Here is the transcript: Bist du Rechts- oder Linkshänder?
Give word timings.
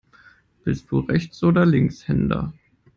Bist 0.63 0.89
du 0.89 1.01
Rechts- 1.01 1.43
oder 1.43 1.63
Linkshänder? 1.63 2.53